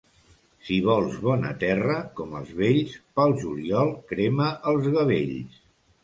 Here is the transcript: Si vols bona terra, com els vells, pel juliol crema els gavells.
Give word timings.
Si 0.67 0.75
vols 0.85 1.17
bona 1.25 1.49
terra, 1.63 1.97
com 2.19 2.31
els 2.39 2.49
vells, 2.61 2.95
pel 3.19 3.33
juliol 3.41 3.91
crema 4.13 4.47
els 4.73 4.89
gavells. 4.97 5.61